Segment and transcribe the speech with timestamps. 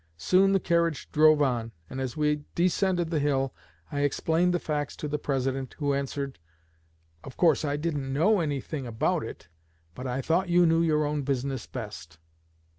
[0.17, 3.53] Soon the carriage drove on, and as we descended the hill
[3.91, 6.39] I explained the facts to the President, who answered,
[7.23, 9.47] 'Of course I didn't know anything about it,
[9.93, 12.17] but I thought you knew your own business best.'